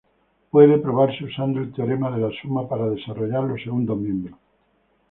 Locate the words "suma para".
2.41-2.89